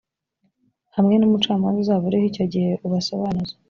hamwe 0.95 1.15
n’umucamanza 1.17 1.77
uzaba 1.83 2.03
ariho 2.09 2.25
icyo 2.31 2.45
gihe, 2.53 2.71
ubasobanuze: 2.85 3.53